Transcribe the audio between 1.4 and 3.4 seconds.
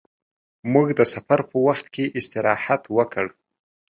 په وخت کې استراحت وکړ.